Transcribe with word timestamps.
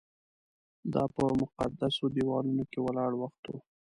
دا 0.93 1.03
په 1.15 1.23
مقدسو 1.41 2.03
دیوالونو 2.15 2.63
کې 2.71 2.79
ولاړ 2.81 3.11
وخت 3.21 3.43
و. 3.47 3.51